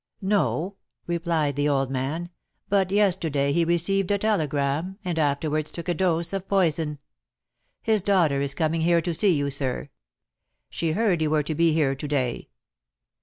"No," 0.23 0.77
replied 1.05 1.55
the 1.55 1.69
old 1.69 1.91
man; 1.91 2.31
"but 2.67 2.91
yesterday 2.91 3.51
he 3.53 3.63
received 3.63 4.09
a 4.09 4.17
telegram, 4.17 4.97
and 5.05 5.19
afterwards 5.19 5.69
took 5.69 5.87
a 5.87 5.93
dose 5.93 6.33
of 6.33 6.47
poison. 6.47 6.97
His 7.83 8.01
daughter 8.01 8.41
is 8.41 8.55
coming 8.55 8.81
here 8.81 9.03
to 9.03 9.13
see 9.13 9.35
you, 9.35 9.51
sir. 9.51 9.89
She 10.71 10.93
heard 10.93 11.21
you 11.21 11.29
were 11.29 11.43
to 11.43 11.53
be 11.53 11.71
here 11.73 11.93
to 11.93 12.07
day." 12.07 12.49